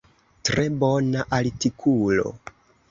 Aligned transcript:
Tre 0.49 0.63
bona 0.83 1.27
artikulo. 1.41 2.29